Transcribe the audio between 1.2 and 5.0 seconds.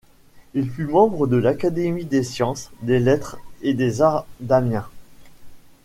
de l'Académie des sciences, des lettres et des arts d'Amiens.